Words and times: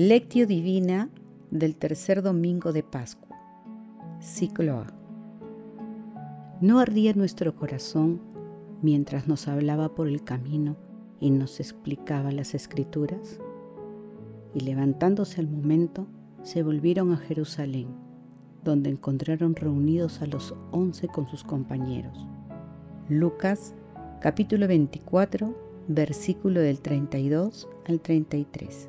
Lectio 0.00 0.46
Divina 0.46 1.10
del 1.50 1.76
tercer 1.76 2.22
domingo 2.22 2.72
de 2.72 2.82
Pascua. 2.82 3.36
Ciclo 4.18 4.78
A. 4.78 4.86
¿No 6.62 6.80
ardía 6.80 7.12
nuestro 7.12 7.54
corazón 7.54 8.22
mientras 8.80 9.28
nos 9.28 9.46
hablaba 9.46 9.94
por 9.94 10.08
el 10.08 10.24
camino 10.24 10.78
y 11.20 11.30
nos 11.30 11.60
explicaba 11.60 12.32
las 12.32 12.54
escrituras? 12.54 13.40
Y 14.54 14.60
levantándose 14.60 15.38
al 15.38 15.48
momento, 15.48 16.06
se 16.44 16.62
volvieron 16.62 17.12
a 17.12 17.18
Jerusalén, 17.18 17.88
donde 18.64 18.88
encontraron 18.88 19.54
reunidos 19.54 20.22
a 20.22 20.26
los 20.26 20.54
once 20.70 21.08
con 21.08 21.28
sus 21.28 21.44
compañeros. 21.44 22.26
Lucas 23.10 23.74
capítulo 24.22 24.66
24, 24.66 25.54
versículo 25.88 26.60
del 26.60 26.80
32 26.80 27.68
al 27.86 28.00
33. 28.00 28.88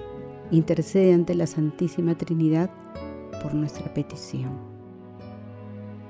intercede 0.51 1.13
ante 1.13 1.33
la 1.33 1.47
Santísima 1.47 2.15
Trinidad 2.15 2.69
por 3.41 3.53
nuestra 3.53 3.93
petición. 3.93 4.51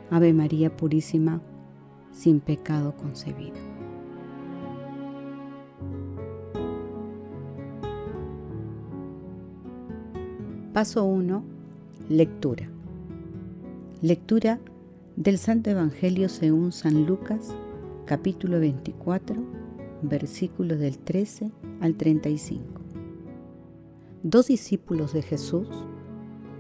Ave 0.10 0.34
María 0.34 0.76
Purísima, 0.76 1.42
sin 2.12 2.40
pecado 2.40 2.96
concebida. 2.98 3.56
Paso 10.74 11.06
1. 11.06 11.44
Lectura. 12.10 12.68
Lectura 14.02 14.60
del 15.16 15.38
Santo 15.38 15.70
Evangelio 15.70 16.28
según 16.30 16.72
San 16.72 17.06
Lucas, 17.06 17.54
capítulo 18.06 18.60
24, 18.60 19.36
versículos 20.02 20.80
del 20.80 20.98
13 20.98 21.52
al 21.82 21.96
35 21.96 22.81
dos 24.24 24.48
discípulos 24.48 25.14
de 25.14 25.24
Jesús 25.24 25.68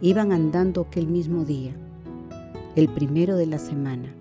iban 0.01 0.31
andando 0.31 0.81
aquel 0.81 1.07
mismo 1.07 1.45
día, 1.45 1.75
el 2.75 2.89
primero 2.89 3.35
de 3.35 3.45
la 3.45 3.59
semana, 3.59 4.15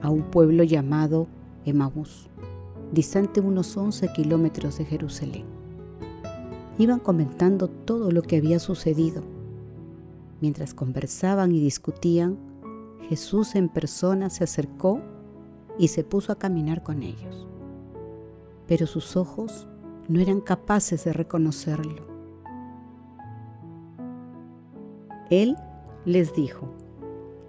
a 0.00 0.08
un 0.08 0.22
pueblo 0.22 0.64
llamado 0.64 1.28
Emaús, 1.66 2.28
distante 2.90 3.40
unos 3.40 3.76
11 3.76 4.12
kilómetros 4.14 4.78
de 4.78 4.86
Jerusalén. 4.86 5.44
Iban 6.78 6.98
comentando 6.98 7.68
todo 7.68 8.10
lo 8.10 8.22
que 8.22 8.38
había 8.38 8.58
sucedido. 8.58 9.22
Mientras 10.40 10.72
conversaban 10.72 11.54
y 11.54 11.60
discutían, 11.60 12.38
Jesús 13.08 13.54
en 13.54 13.68
persona 13.68 14.30
se 14.30 14.44
acercó 14.44 15.00
y 15.78 15.88
se 15.88 16.04
puso 16.04 16.32
a 16.32 16.38
caminar 16.38 16.82
con 16.82 17.02
ellos. 17.02 17.46
Pero 18.66 18.86
sus 18.86 19.16
ojos 19.16 19.66
no 20.08 20.20
eran 20.20 20.40
capaces 20.40 21.04
de 21.04 21.12
reconocerlo. 21.12 22.11
Él 25.32 25.56
les 26.04 26.34
dijo, 26.34 26.68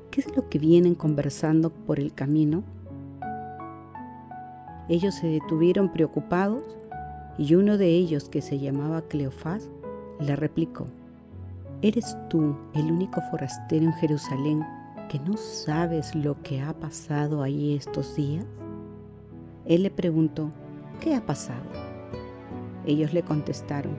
¿qué 0.10 0.22
es 0.22 0.38
lo 0.38 0.48
que 0.48 0.58
vienen 0.58 0.96
conversando 0.96 1.70
por 1.70 2.00
el 2.00 2.14
camino? 2.14 2.64
Ellos 4.88 5.16
se 5.16 5.28
detuvieron 5.28 5.92
preocupados 5.92 6.64
y 7.38 7.56
uno 7.56 7.78
de 7.78 7.88
ellos, 7.88 8.30
que 8.30 8.42
se 8.42 8.58
llamaba 8.58 9.02
Cleofás, 9.02 9.70
le 10.22 10.34
replicó, 10.38 10.86
¿eres 11.82 12.16
tú 12.30 12.56
el 12.74 12.90
único 12.90 13.20
forastero 13.30 13.84
en 13.84 13.94
Jerusalén 13.96 14.66
que 15.10 15.20
no 15.20 15.36
sabes 15.36 16.16
lo 16.16 16.42
que 16.42 16.62
ha 16.62 16.72
pasado 16.72 17.44
ahí 17.44 17.76
estos 17.76 18.16
días? 18.16 18.46
Él 19.66 19.84
le 19.84 19.92
preguntó, 19.92 20.52
¿qué 21.02 21.16
ha 21.16 21.26
pasado? 21.26 21.66
Ellos 22.86 23.14
le 23.14 23.24
contestaron, 23.24 23.98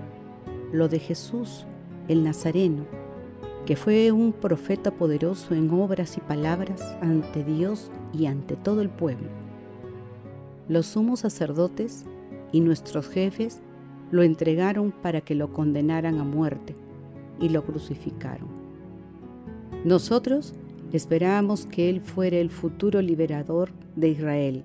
lo 0.73 0.89
de 0.89 1.01
Jesús, 1.01 1.67
el 2.09 2.25
Nazareno 2.25 3.04
que 3.67 3.77
fue 3.77 4.13
un 4.13 4.33
profeta 4.33 4.91
poderoso 4.91 5.55
en 5.55 5.71
obras 5.71 6.17
y 6.19 6.21
palabras 6.21 6.83
ante 7.01 7.43
Dios 7.45 7.91
y 8.13 8.27
ante 8.27 8.57
todo 8.57 8.83
el 8.83 8.91
pueblo. 8.91 9.29
Los 10.69 10.87
sumos 10.87 11.21
sacerdotes 11.21 12.05
y 12.53 12.61
nuestros 12.61 13.09
jefes 13.09 13.61
lo 14.11 14.23
entregaron 14.23 14.93
para 14.93 15.23
que 15.23 15.35
lo 15.35 15.53
condenaran 15.53 16.19
a 16.19 16.25
muerte 16.25 16.75
y 17.41 17.49
lo 17.49 17.65
crucificaron. 17.65 18.49
Nosotros 19.85 20.55
esperábamos 20.93 21.67
que 21.67 21.91
Él 21.91 22.01
fuera 22.01 22.37
el 22.37 22.51
futuro 22.51 23.03
liberador 23.03 23.71
de 23.97 24.11
Israel. 24.11 24.65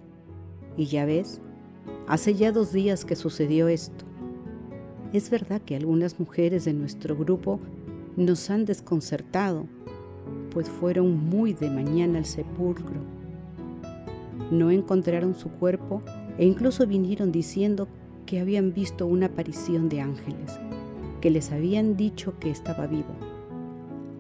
Y 0.78 0.86
ya 0.86 1.06
ves, 1.06 1.42
hace 2.08 2.36
ya 2.36 2.52
dos 2.52 2.72
días 2.72 3.06
que 3.06 3.16
sucedió 3.16 3.68
esto. 3.68 4.06
Es 5.12 5.30
verdad 5.30 5.62
que 5.62 5.76
algunas 5.76 6.20
mujeres 6.20 6.66
de 6.66 6.74
nuestro 6.74 7.16
grupo 7.18 7.60
nos 8.20 8.50
han 8.50 8.66
desconcertado, 8.66 9.66
pues 10.52 10.70
fueron 10.70 11.30
muy 11.30 11.54
de 11.54 11.70
mañana 11.70 12.20
al 12.20 12.26
sepulcro. 12.26 13.00
No 14.52 14.72
encontraron 14.72 15.36
su 15.36 15.50
cuerpo 15.50 16.02
e 16.38 16.46
incluso 16.46 16.86
vinieron 16.86 17.32
diciendo 17.32 17.88
que 18.26 18.42
habían 18.42 18.74
visto 18.74 19.08
una 19.08 19.28
aparición 19.28 19.88
de 19.88 20.02
ángeles, 20.02 20.60
que 21.22 21.32
les 21.32 21.54
habían 21.54 21.96
dicho 21.96 22.38
que 22.40 22.50
estaba 22.50 22.88
vivo. 22.88 23.16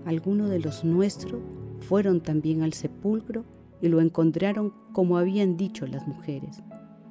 Algunos 0.06 0.50
de 0.50 0.59
los 0.59 0.86
nuestros 0.86 1.42
fueron 1.82 2.22
también 2.22 2.64
al 2.64 2.72
sepulcro 2.72 3.44
y 3.82 3.90
lo 3.90 4.00
encontraron 4.00 4.74
como 4.94 5.18
habían 5.18 5.58
dicho 5.58 5.86
las 5.88 6.08
mujeres, 6.08 6.64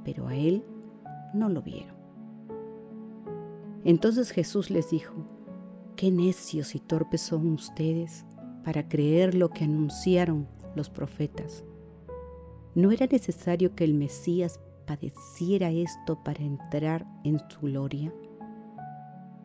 pero 0.04 0.28
a 0.28 0.37
él 0.37 0.65
no 1.34 1.50
lo 1.50 1.60
vieron. 1.60 1.97
Entonces 3.84 4.31
Jesús 4.31 4.71
les 4.71 4.91
dijo, 4.91 5.38
Qué 5.98 6.12
necios 6.12 6.76
y 6.76 6.78
torpes 6.78 7.22
son 7.22 7.50
ustedes 7.50 8.25
para 8.62 8.88
creer 8.88 9.34
lo 9.34 9.50
que 9.50 9.64
anunciaron 9.64 10.47
los 10.76 10.91
profetas. 10.91 11.64
¿No 12.76 12.92
era 12.92 13.06
necesario 13.06 13.75
que 13.75 13.82
el 13.82 13.94
Mesías 13.94 14.60
padeciera 14.86 15.72
esto 15.72 16.22
para 16.22 16.44
entrar 16.44 17.04
en 17.25 17.41
su 17.50 17.59
gloria? 17.62 18.14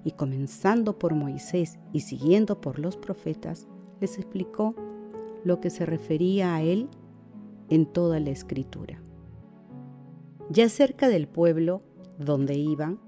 Y 0.04 0.12
comenzando 0.12 1.00
por 1.00 1.16
Moisés 1.16 1.80
y 1.92 2.02
siguiendo 2.02 2.62
por 2.62 2.78
los 2.78 2.98
profetas, 2.98 3.66
les 4.00 4.20
explicó 4.20 4.76
lo 5.44 5.60
que 5.60 5.72
se 5.72 5.88
refería 5.88 6.54
a 6.54 6.62
él 6.62 6.88
en 7.70 7.88
toda 7.88 8.20
la 8.20 8.30
escritura. 8.30 9.02
Ya 10.52 10.70
cerca 10.70 11.08
del 11.08 11.28
pueblo 11.28 11.82
donde 12.20 12.54
iban, 12.54 13.00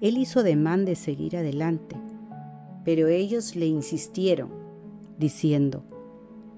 él 0.00 0.16
hizo 0.16 0.38
ademán 0.38 0.84
de 0.84 0.94
seguir 0.94 1.36
adelante 1.36 1.96
pero 2.84 3.08
ellos 3.08 3.56
le 3.56 3.66
insistieron, 3.66 4.50
diciendo, 5.18 5.84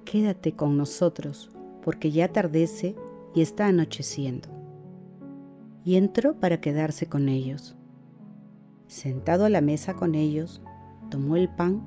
Quédate 0.05 0.53
con 0.53 0.76
nosotros, 0.76 1.50
porque 1.82 2.11
ya 2.11 2.26
atardece 2.26 2.94
y 3.35 3.41
está 3.41 3.67
anocheciendo. 3.67 4.49
Y 5.85 5.97
entró 5.97 6.38
para 6.38 6.61
quedarse 6.61 7.06
con 7.06 7.29
ellos. 7.29 7.75
Sentado 8.87 9.44
a 9.47 9.50
la 9.50 9.61
mesa 9.61 9.94
con 9.94 10.15
ellos, 10.15 10.61
tomó 11.11 11.37
el 11.37 11.49
pan, 11.49 11.82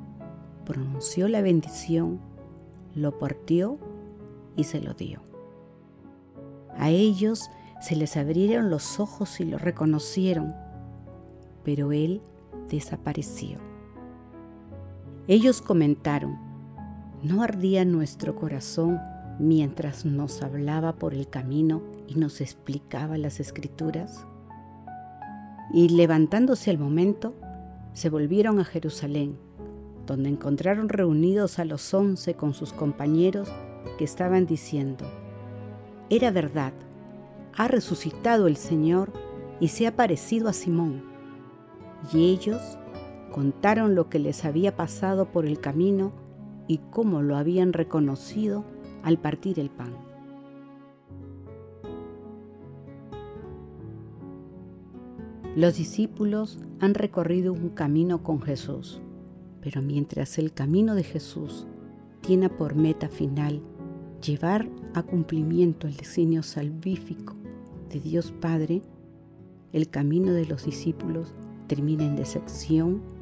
pronunció 0.66 1.28
la 1.28 1.42
bendición, 1.42 2.20
lo 2.96 3.18
partió 3.18 3.78
y 4.56 4.66
se 4.66 4.82
lo 4.82 4.94
dio. 4.94 5.22
A 6.76 6.90
ellos 6.90 7.50
se 7.80 7.96
les 7.96 8.18
abrieron 8.18 8.70
los 8.70 9.00
ojos 9.00 9.40
y 9.40 9.46
lo 9.46 9.58
reconocieron, 9.58 10.54
pero 11.64 11.92
él 11.92 12.22
desapareció. 12.70 13.67
Ellos 15.30 15.62
comentaron, 15.62 16.38
¿no 17.22 17.44
ardía 17.44 17.84
nuestro 17.84 18.36
corazón 18.36 18.98
mientras 19.40 20.06
nos 20.06 20.42
hablaba 20.42 20.94
por 20.96 21.14
el 21.14 21.28
camino 21.28 21.84
y 22.08 22.16
nos 22.16 22.40
explicaba 22.40 23.18
las 23.18 23.42
escrituras? 23.42 24.26
Y 25.74 25.90
levantándose 25.90 26.72
al 26.72 26.78
momento, 26.78 27.36
se 27.92 28.10
volvieron 28.10 28.60
a 28.60 28.64
Jerusalén, 28.64 29.38
donde 30.06 30.30
encontraron 30.30 30.88
reunidos 30.88 31.60
a 31.60 31.66
los 31.66 31.94
once 31.94 32.36
con 32.36 32.54
sus 32.54 32.72
compañeros 32.72 33.52
que 33.98 34.06
estaban 34.06 34.46
diciendo, 34.46 35.06
era 36.10 36.32
verdad, 36.32 36.72
ha 37.54 37.68
resucitado 37.68 38.48
el 38.48 38.56
Señor 38.56 39.12
y 39.60 39.68
se 39.68 39.88
ha 39.88 39.96
parecido 39.98 40.48
a 40.48 40.54
Simón. 40.54 41.04
y 42.14 42.30
ellos 42.30 42.78
contaron 43.38 43.94
lo 43.94 44.10
que 44.10 44.18
les 44.18 44.46
había 44.46 44.76
pasado 44.76 45.32
por 45.32 45.46
el 45.46 45.60
camino 45.60 46.12
y 46.68 46.80
cómo 46.90 47.22
lo 47.22 47.38
habían 47.38 47.72
reconocido 47.72 48.66
al 49.04 49.20
partir 49.20 49.60
el 49.60 49.70
pan. 49.70 49.94
Los 55.56 55.78
discípulos 55.78 56.58
han 56.80 56.96
recorrido 56.96 57.54
un 57.54 57.70
camino 57.70 58.24
con 58.24 58.42
Jesús, 58.42 59.04
pero 59.62 59.84
mientras 59.84 60.40
el 60.40 60.52
camino 60.52 60.96
de 60.96 61.04
Jesús 61.04 61.68
tiene 62.22 62.50
por 62.50 62.74
meta 62.74 63.08
final 63.08 63.62
llevar 64.20 64.68
a 64.96 65.04
cumplimiento 65.04 65.86
el 65.86 65.96
designio 65.96 66.42
salvífico 66.42 67.36
de 67.92 68.00
Dios 68.00 68.32
Padre, 68.32 68.82
el 69.74 69.90
camino 69.92 70.32
de 70.32 70.46
los 70.46 70.66
discípulos 70.66 71.36
termina 71.68 72.04
en 72.04 72.16
decepción, 72.16 73.17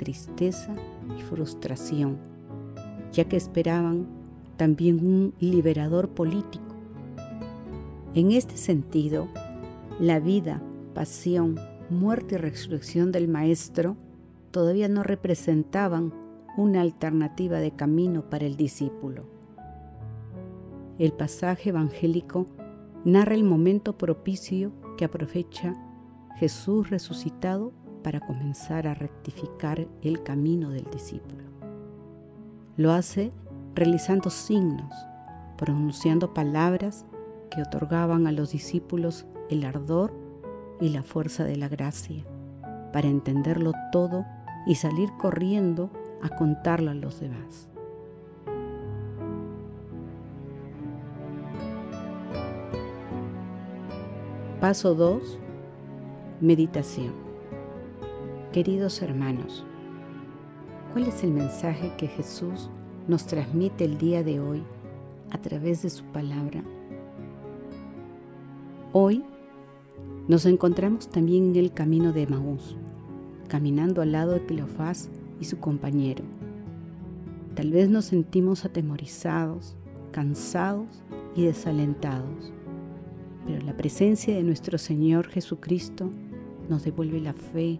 tristeza 0.00 0.74
y 1.18 1.20
frustración, 1.20 2.16
ya 3.12 3.26
que 3.26 3.36
esperaban 3.36 4.06
también 4.56 5.06
un 5.06 5.34
liberador 5.40 6.08
político. 6.08 6.74
En 8.14 8.32
este 8.32 8.56
sentido, 8.56 9.28
la 10.00 10.18
vida, 10.18 10.62
pasión, 10.94 11.60
muerte 11.90 12.36
y 12.36 12.38
resurrección 12.38 13.12
del 13.12 13.28
Maestro 13.28 13.98
todavía 14.52 14.88
no 14.88 15.02
representaban 15.02 16.14
una 16.56 16.80
alternativa 16.80 17.58
de 17.58 17.72
camino 17.72 18.30
para 18.30 18.46
el 18.46 18.56
discípulo. 18.56 19.26
El 20.98 21.12
pasaje 21.12 21.68
evangélico 21.68 22.46
narra 23.04 23.34
el 23.34 23.44
momento 23.44 23.98
propicio 23.98 24.72
que 24.96 25.04
aprovecha 25.04 25.74
Jesús 26.38 26.88
resucitado 26.88 27.74
para 28.02 28.20
comenzar 28.20 28.86
a 28.86 28.94
rectificar 28.94 29.86
el 30.02 30.22
camino 30.22 30.70
del 30.70 30.84
discípulo. 30.90 31.44
Lo 32.76 32.92
hace 32.92 33.30
realizando 33.74 34.30
signos, 34.30 34.94
pronunciando 35.56 36.32
palabras 36.34 37.04
que 37.50 37.62
otorgaban 37.62 38.26
a 38.26 38.32
los 38.32 38.52
discípulos 38.52 39.26
el 39.48 39.64
ardor 39.64 40.12
y 40.80 40.88
la 40.90 41.02
fuerza 41.02 41.44
de 41.44 41.56
la 41.56 41.68
gracia, 41.68 42.24
para 42.92 43.08
entenderlo 43.08 43.72
todo 43.92 44.24
y 44.66 44.76
salir 44.76 45.10
corriendo 45.18 45.90
a 46.22 46.28
contarlo 46.28 46.90
a 46.90 46.94
los 46.94 47.20
demás. 47.20 47.68
Paso 54.60 54.94
2. 54.94 55.38
Meditación. 56.42 57.29
Queridos 58.52 59.00
hermanos, 59.00 59.64
¿cuál 60.92 61.06
es 61.06 61.22
el 61.22 61.30
mensaje 61.30 61.92
que 61.96 62.08
Jesús 62.08 62.68
nos 63.06 63.24
transmite 63.28 63.84
el 63.84 63.96
día 63.96 64.24
de 64.24 64.40
hoy 64.40 64.64
a 65.30 65.38
través 65.38 65.82
de 65.82 65.90
su 65.90 66.02
palabra? 66.06 66.64
Hoy 68.92 69.22
nos 70.26 70.46
encontramos 70.46 71.08
también 71.08 71.50
en 71.50 71.56
el 71.62 71.72
camino 71.72 72.12
de 72.12 72.26
Maús, 72.26 72.76
caminando 73.46 74.02
al 74.02 74.10
lado 74.10 74.32
de 74.32 74.44
Cleofás 74.44 75.10
y 75.40 75.44
su 75.44 75.60
compañero. 75.60 76.24
Tal 77.54 77.70
vez 77.70 77.88
nos 77.88 78.06
sentimos 78.06 78.64
atemorizados, 78.64 79.76
cansados 80.10 81.04
y 81.36 81.44
desalentados, 81.44 82.52
pero 83.46 83.64
la 83.64 83.76
presencia 83.76 84.34
de 84.34 84.42
nuestro 84.42 84.76
Señor 84.76 85.28
Jesucristo 85.28 86.10
nos 86.68 86.82
devuelve 86.82 87.20
la 87.20 87.32
fe, 87.32 87.78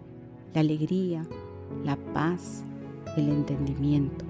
la 0.54 0.60
alegría, 0.60 1.26
la 1.84 1.96
paz, 2.12 2.64
el 3.16 3.28
entendimiento. 3.28 4.24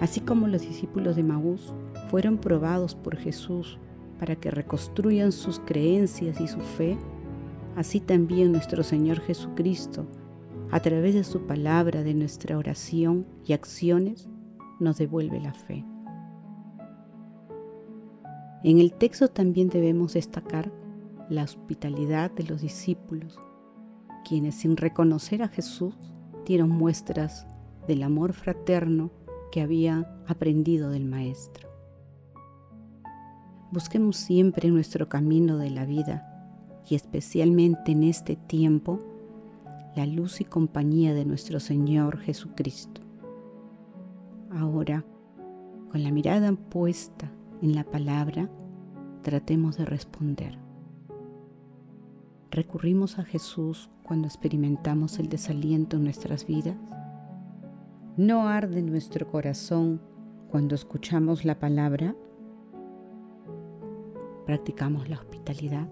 Así 0.00 0.20
como 0.20 0.48
los 0.48 0.62
discípulos 0.62 1.16
de 1.16 1.22
Maús 1.22 1.72
fueron 2.10 2.38
probados 2.38 2.94
por 2.94 3.16
Jesús 3.16 3.78
para 4.18 4.36
que 4.36 4.50
reconstruyan 4.50 5.32
sus 5.32 5.60
creencias 5.60 6.40
y 6.40 6.48
su 6.48 6.60
fe, 6.60 6.96
así 7.76 8.00
también 8.00 8.52
nuestro 8.52 8.82
Señor 8.82 9.20
Jesucristo, 9.20 10.06
a 10.70 10.80
través 10.80 11.14
de 11.14 11.24
su 11.24 11.46
palabra, 11.46 12.02
de 12.02 12.14
nuestra 12.14 12.58
oración 12.58 13.26
y 13.46 13.52
acciones, 13.52 14.28
nos 14.80 14.98
devuelve 14.98 15.40
la 15.40 15.54
fe. 15.54 15.84
En 18.64 18.78
el 18.78 18.92
texto 18.92 19.28
también 19.28 19.68
debemos 19.68 20.14
destacar 20.14 20.72
la 21.28 21.44
hospitalidad 21.44 22.30
de 22.30 22.44
los 22.44 22.62
discípulos, 22.62 23.38
quienes 24.24 24.56
sin 24.56 24.76
reconocer 24.76 25.42
a 25.42 25.48
Jesús 25.48 25.94
dieron 26.46 26.70
muestras 26.70 27.46
del 27.86 28.02
amor 28.02 28.32
fraterno 28.32 29.10
que 29.52 29.60
había 29.60 30.10
aprendido 30.26 30.90
del 30.90 31.04
Maestro. 31.04 31.68
Busquemos 33.70 34.16
siempre 34.16 34.70
nuestro 34.70 35.08
camino 35.08 35.58
de 35.58 35.70
la 35.70 35.84
vida 35.84 36.30
y 36.88 36.94
especialmente 36.94 37.92
en 37.92 38.04
este 38.04 38.36
tiempo 38.36 38.98
la 39.96 40.06
luz 40.06 40.40
y 40.40 40.44
compañía 40.44 41.14
de 41.14 41.24
nuestro 41.24 41.60
Señor 41.60 42.18
Jesucristo. 42.18 43.00
Ahora, 44.50 45.04
con 45.90 46.02
la 46.02 46.10
mirada 46.10 46.52
puesta 46.52 47.30
en 47.62 47.74
la 47.74 47.84
palabra, 47.84 48.48
tratemos 49.22 49.76
de 49.76 49.84
responder. 49.84 50.63
¿Recurrimos 52.54 53.18
a 53.18 53.24
Jesús 53.24 53.90
cuando 54.04 54.28
experimentamos 54.28 55.18
el 55.18 55.28
desaliento 55.28 55.96
en 55.96 56.04
nuestras 56.04 56.46
vidas? 56.46 56.76
¿No 58.16 58.46
arde 58.46 58.80
nuestro 58.80 59.26
corazón 59.28 60.00
cuando 60.50 60.76
escuchamos 60.76 61.44
la 61.44 61.58
palabra? 61.58 62.14
practicamos 64.46 65.08
la 65.08 65.16
hospitalidad. 65.16 65.88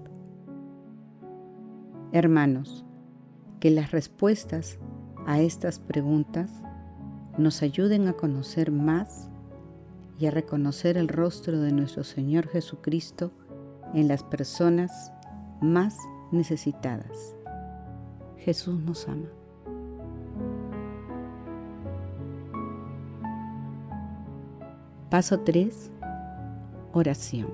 Hermanos, 2.13 2.85
que 3.59 3.73
las 3.73 3.91
respuestas 3.91 4.79
a 5.27 5.41
estas 5.41 5.81
preguntas 5.81 6.63
nos 7.39 7.63
ayuden 7.63 8.07
a 8.07 8.13
conocer 8.13 8.71
más 8.71 9.31
y 10.17 10.27
a 10.27 10.31
reconocer 10.31 10.97
el 10.97 11.09
rostro 11.09 11.61
de 11.61 11.73
nuestro 11.73 12.05
Señor 12.05 12.47
Jesucristo 12.47 13.33
en 13.95 14.07
las 14.07 14.23
personas 14.23 15.13
más 15.61 15.97
necesitadas. 16.33 17.37
Jesús 18.39 18.79
nos 18.81 19.09
ama. 19.09 19.29
Paso 25.11 25.41
3. 25.41 25.91
Oración. 26.93 27.49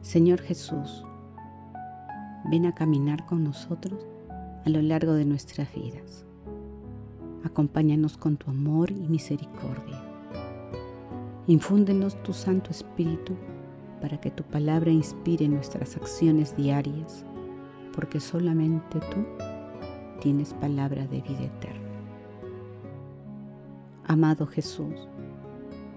Señor 0.00 0.40
Jesús, 0.40 1.04
ven 2.48 2.66
a 2.66 2.74
caminar 2.74 3.26
con 3.26 3.42
nosotros 3.42 4.06
a 4.64 4.70
lo 4.70 4.80
largo 4.82 5.14
de 5.14 5.24
nuestras 5.24 5.74
vidas. 5.74 6.24
Acompáñanos 7.44 8.16
con 8.16 8.36
tu 8.36 8.50
amor 8.50 8.90
y 8.92 9.08
misericordia. 9.08 10.00
Infúndenos 11.48 12.22
tu 12.22 12.32
Santo 12.32 12.70
Espíritu 12.70 13.34
para 14.06 14.20
que 14.20 14.30
tu 14.30 14.44
palabra 14.44 14.92
inspire 14.92 15.48
nuestras 15.48 15.96
acciones 15.96 16.56
diarias, 16.56 17.24
porque 17.92 18.20
solamente 18.20 19.00
tú 19.00 19.26
tienes 20.20 20.54
palabra 20.54 21.08
de 21.08 21.22
vida 21.22 21.42
eterna. 21.42 21.90
Amado 24.04 24.46
Jesús, 24.46 25.08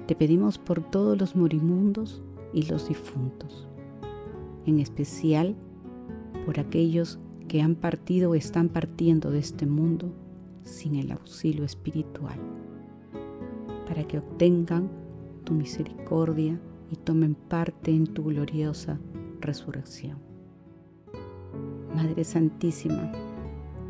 te 0.08 0.16
pedimos 0.16 0.58
por 0.58 0.82
todos 0.82 1.20
los 1.20 1.36
morimundos 1.36 2.24
y 2.51 2.63
los 2.63 2.89
difuntos 2.89 3.68
en 4.66 4.80
especial 4.80 5.56
por 6.48 6.60
aquellos 6.60 7.20
que 7.48 7.62
han 7.62 7.75
partido 7.75 8.32
o 8.32 8.36
están 8.36 8.70
partiendo 8.70 9.30
de 9.30 9.38
este 9.38 9.68
mundo 9.68 10.12
sin 10.63 10.96
el 10.96 11.12
auxilio 11.12 11.63
espiritual, 11.63 12.39
para 13.88 14.04
que 14.04 14.18
obtengan 14.18 14.89
tu 15.44 15.54
misericordia 15.54 16.60
y 16.91 16.96
tomen 16.96 17.36
parte 17.36 17.91
en 17.91 18.08
tu 18.08 18.25
gloriosa 18.25 19.00
resurrección. 19.41 20.17
Madre 21.96 22.24
Santísima, 22.24 23.12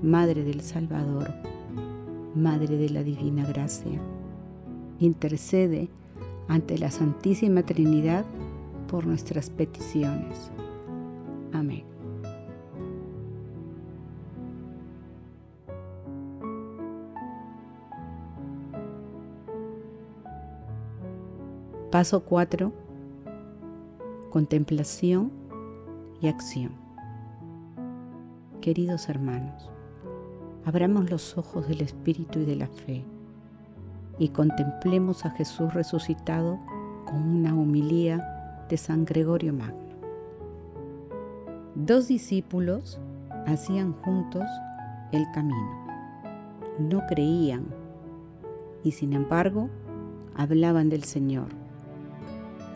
Madre 0.02 0.44
del 0.44 0.62
Salvador, 0.62 1.34
Madre 2.36 2.78
de 2.78 2.90
la 2.90 3.04
Divina 3.04 3.46
Gracia, 3.46 4.00
intercede 5.00 5.90
ante 6.48 6.78
la 6.78 6.92
Santísima 6.92 7.64
Trinidad 7.64 8.26
por 8.88 9.06
nuestras 9.06 9.50
peticiones. 9.50 10.52
Amén. 11.54 11.84
Paso 21.92 22.24
4. 22.24 22.89
Contemplación 24.30 25.32
y 26.22 26.28
acción. 26.28 26.74
Queridos 28.62 29.10
hermanos, 29.10 29.72
abramos 30.66 31.10
los 31.10 31.36
ojos 31.36 31.68
del 31.68 31.82
Espíritu 31.82 32.38
y 32.38 32.46
de 32.46 32.56
la 32.56 32.68
fe 32.68 33.06
y 34.20 34.30
contemplemos 34.30 35.26
a 35.26 35.32
Jesús 35.32 35.74
resucitado 35.74 36.60
con 37.06 37.24
una 37.24 37.56
humilía 37.56 38.68
de 38.70 38.78
San 38.78 39.04
Gregorio 39.04 39.52
Magno. 39.52 39.96
Dos 41.74 42.08
discípulos 42.08 43.00
hacían 43.48 43.94
juntos 43.94 44.46
el 45.12 45.26
camino. 45.34 45.88
No 46.78 47.02
creían 47.08 47.66
y 48.84 48.92
sin 48.92 49.14
embargo 49.14 49.72
hablaban 50.36 50.90
del 50.90 51.04
Señor. 51.04 51.48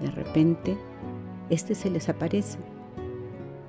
De 0.02 0.10
repente, 0.10 0.78
éste 1.50 1.76
se 1.76 1.90
les 1.90 2.10
aparece, 2.10 2.60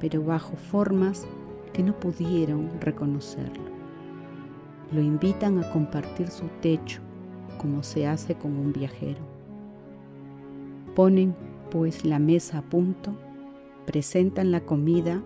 pero 0.01 0.25
bajo 0.25 0.57
formas 0.57 1.27
que 1.73 1.83
no 1.83 1.99
pudieron 1.99 2.71
reconocerlo. 2.81 3.65
Lo 4.93 5.01
invitan 5.01 5.59
a 5.59 5.71
compartir 5.71 6.29
su 6.29 6.45
techo 6.61 7.01
como 7.59 7.83
se 7.83 8.07
hace 8.07 8.35
con 8.35 8.57
un 8.57 8.73
viajero. 8.73 9.21
Ponen 10.95 11.35
pues 11.71 12.05
la 12.05 12.19
mesa 12.19 12.59
a 12.59 12.63
punto, 12.63 13.17
presentan 13.87 14.53
la 14.53 14.61
comida 14.61 15.23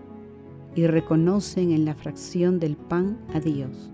y 0.75 0.87
reconocen 0.87 1.71
en 1.71 1.85
la 1.85 1.95
fracción 1.95 2.59
del 2.59 2.75
pan 2.75 3.19
a 3.33 3.39
Dios, 3.39 3.91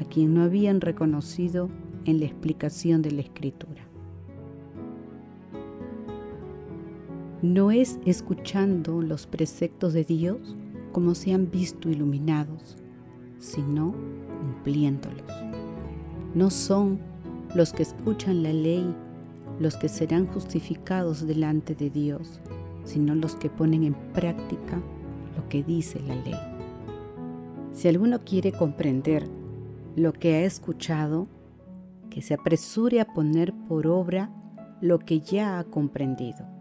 a 0.00 0.04
quien 0.04 0.34
no 0.34 0.42
habían 0.42 0.80
reconocido 0.80 1.68
en 2.04 2.20
la 2.20 2.26
explicación 2.26 3.02
de 3.02 3.12
la 3.12 3.20
escritura. 3.20 3.83
No 7.44 7.70
es 7.70 7.98
escuchando 8.06 9.02
los 9.02 9.26
preceptos 9.26 9.92
de 9.92 10.02
Dios 10.02 10.56
como 10.92 11.14
se 11.14 11.34
han 11.34 11.50
visto 11.50 11.90
iluminados, 11.90 12.78
sino 13.38 13.94
cumpliéndolos. 14.40 15.30
No 16.34 16.48
son 16.48 17.00
los 17.54 17.74
que 17.74 17.82
escuchan 17.82 18.42
la 18.42 18.54
ley 18.54 18.94
los 19.60 19.76
que 19.76 19.90
serán 19.90 20.26
justificados 20.26 21.26
delante 21.26 21.74
de 21.74 21.90
Dios, 21.90 22.40
sino 22.84 23.14
los 23.14 23.36
que 23.36 23.50
ponen 23.50 23.84
en 23.84 23.94
práctica 24.14 24.80
lo 25.36 25.46
que 25.50 25.62
dice 25.62 26.00
la 26.00 26.14
ley. 26.14 26.40
Si 27.74 27.88
alguno 27.88 28.24
quiere 28.24 28.52
comprender 28.52 29.28
lo 29.96 30.14
que 30.14 30.36
ha 30.36 30.44
escuchado, 30.44 31.28
que 32.08 32.22
se 32.22 32.32
apresure 32.32 33.02
a 33.02 33.12
poner 33.12 33.52
por 33.68 33.86
obra 33.86 34.30
lo 34.80 34.98
que 34.98 35.20
ya 35.20 35.58
ha 35.58 35.64
comprendido. 35.64 36.53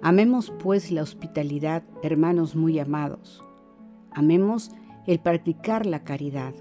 Amemos 0.00 0.52
pues 0.62 0.92
la 0.92 1.02
hospitalidad, 1.02 1.82
hermanos 2.04 2.54
muy 2.54 2.78
amados. 2.78 3.42
Amemos 4.12 4.70
el 5.08 5.18
practicar 5.18 5.86
la 5.86 6.04
caridad. 6.04 6.54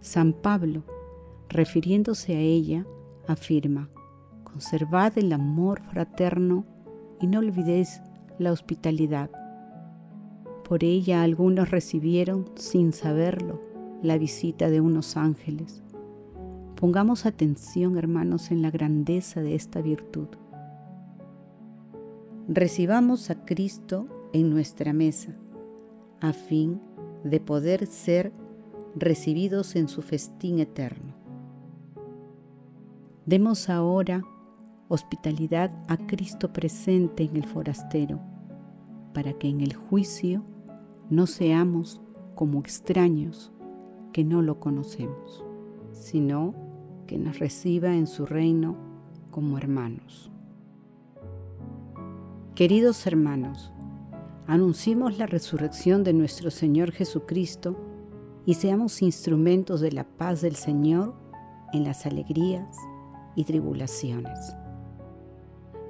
San 0.00 0.34
Pablo, 0.34 0.84
refiriéndose 1.48 2.36
a 2.36 2.40
ella, 2.40 2.84
afirma, 3.26 3.88
conservad 4.44 5.16
el 5.16 5.32
amor 5.32 5.80
fraterno 5.80 6.66
y 7.22 7.26
no 7.26 7.38
olvidéis 7.38 8.02
la 8.38 8.52
hospitalidad. 8.52 9.30
Por 10.62 10.84
ella 10.84 11.22
algunos 11.22 11.70
recibieron, 11.70 12.50
sin 12.56 12.92
saberlo, 12.92 13.62
la 14.02 14.18
visita 14.18 14.68
de 14.68 14.82
unos 14.82 15.16
ángeles. 15.16 15.82
Pongamos 16.78 17.24
atención, 17.24 17.96
hermanos, 17.96 18.50
en 18.50 18.60
la 18.60 18.70
grandeza 18.70 19.40
de 19.40 19.54
esta 19.54 19.80
virtud 19.80 20.28
recibamos 22.48 23.30
a 23.30 23.44
Cristo 23.44 24.06
en 24.32 24.50
nuestra 24.50 24.92
mesa, 24.92 25.36
a 26.20 26.32
fin 26.32 26.80
de 27.24 27.40
poder 27.40 27.86
ser 27.86 28.32
recibidos 28.94 29.74
en 29.74 29.88
su 29.88 30.00
festín 30.02 30.60
eterno. 30.60 31.14
Demos 33.24 33.68
ahora 33.68 34.22
hospitalidad 34.88 35.72
a 35.88 35.96
Cristo 35.96 36.52
presente 36.52 37.24
en 37.24 37.36
el 37.36 37.44
forastero, 37.44 38.20
para 39.12 39.32
que 39.32 39.48
en 39.48 39.60
el 39.60 39.74
juicio 39.74 40.44
no 41.10 41.26
seamos 41.26 42.00
como 42.36 42.60
extraños 42.60 43.52
que 44.12 44.22
no 44.22 44.42
lo 44.42 44.60
conocemos, 44.60 45.44
sino 45.90 46.54
que 47.08 47.18
nos 47.18 47.40
reciba 47.40 47.96
en 47.96 48.06
su 48.06 48.24
reino 48.24 48.76
como 49.32 49.58
hermanos. 49.58 50.30
Queridos 52.56 53.06
hermanos, 53.06 53.70
anunciemos 54.46 55.18
la 55.18 55.26
resurrección 55.26 56.04
de 56.04 56.14
nuestro 56.14 56.50
Señor 56.50 56.90
Jesucristo 56.90 57.76
y 58.46 58.54
seamos 58.54 59.02
instrumentos 59.02 59.82
de 59.82 59.92
la 59.92 60.04
paz 60.04 60.40
del 60.40 60.56
Señor 60.56 61.12
en 61.74 61.84
las 61.84 62.06
alegrías 62.06 62.74
y 63.34 63.44
tribulaciones. 63.44 64.56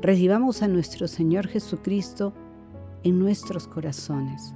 Recibamos 0.03 0.61
a 0.63 0.67
nuestro 0.67 1.07
Señor 1.07 1.47
Jesucristo 1.47 2.33
en 3.05 3.21
nuestros 3.21 3.69
corazones 3.69 4.53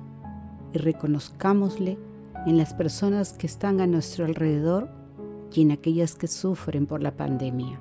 y 0.72 0.78
reconozcámosle 0.78 1.96
en 2.44 2.58
las 2.58 2.74
personas 2.74 3.34
que 3.34 3.46
están 3.46 3.80
a 3.80 3.86
nuestro 3.86 4.24
alrededor 4.24 4.90
y 5.52 5.62
en 5.62 5.70
aquellas 5.70 6.16
que 6.16 6.26
sufren 6.26 6.88
por 6.88 7.04
la 7.04 7.16
pandemia. 7.16 7.80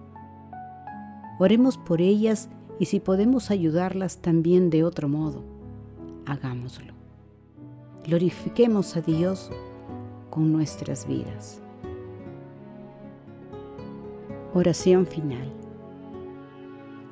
Oremos 1.39 1.79
por 1.79 1.99
ellas 1.99 2.47
y 2.79 2.85
si 2.85 3.01
podemos 3.01 3.51
ayudarlas 3.51 4.19
también 4.19 4.69
de 4.69 4.85
otro 4.85 5.09
modo, 5.09 5.43
hagámoslo. 6.25 6.93
Glorifiquemos 8.05 8.95
a 8.95 9.01
Dios 9.01 9.51
con 10.29 10.53
nuestras 10.53 11.05
vidas. 11.05 11.61
Oración 14.53 15.05
final. 15.05 15.51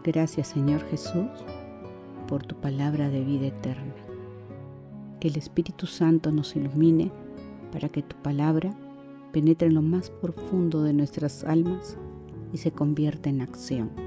Gracias 0.04 0.48
Señor 0.48 0.82
Jesús 0.90 1.28
por 2.28 2.46
tu 2.46 2.56
palabra 2.56 3.10
de 3.10 3.24
vida 3.24 3.48
eterna. 3.48 3.94
Que 5.20 5.28
el 5.28 5.38
Espíritu 5.38 5.86
Santo 5.86 6.32
nos 6.32 6.56
ilumine 6.56 7.12
para 7.74 7.90
que 7.90 8.04
tu 8.04 8.16
palabra 8.18 8.74
penetre 9.34 9.68
en 9.68 9.76
lo 9.76 9.82
más 9.82 10.10
profundo 10.10 10.82
de 10.84 10.94
nuestras 10.94 11.44
almas 11.44 11.98
y 12.54 12.58
se 12.58 12.72
convierta 12.72 13.30
en 13.30 13.42
acción 13.42 14.07